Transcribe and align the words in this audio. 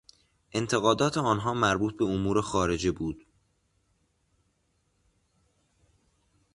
انتقادات 0.53 1.17
آنها 1.17 1.53
مربوط 1.53 1.97
به 1.97 2.05
امور 2.05 2.41
خارجه 2.41 2.91
بود. 2.91 3.25